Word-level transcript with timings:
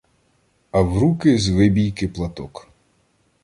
А 0.71 0.81
в 0.81 0.97
руки 0.97 1.37
з 1.37 1.49
вибійки 1.49 2.07
платок. 2.07 2.67